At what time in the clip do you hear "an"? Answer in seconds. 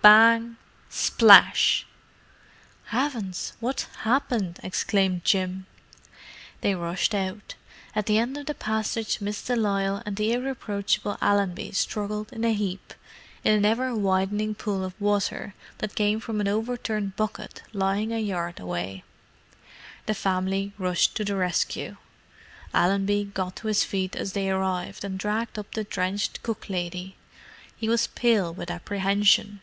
13.52-13.64, 16.40-16.48